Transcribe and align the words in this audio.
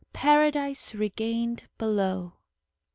PARADISE 0.13 0.95
REGAINED 0.95 1.67
BELOW. 1.77 2.33